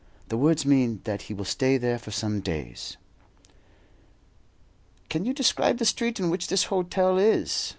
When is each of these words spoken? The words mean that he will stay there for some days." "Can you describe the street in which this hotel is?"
The 0.29 0.37
words 0.37 0.65
mean 0.65 0.99
that 1.03 1.21
he 1.29 1.33
will 1.35 1.45
stay 1.45 1.77
there 1.77 1.99
for 1.99 2.09
some 2.09 2.39
days." 2.39 2.97
"Can 5.09 5.25
you 5.25 5.31
describe 5.35 5.77
the 5.77 5.85
street 5.85 6.19
in 6.19 6.31
which 6.31 6.47
this 6.47 6.63
hotel 6.73 7.19
is?" 7.19 7.69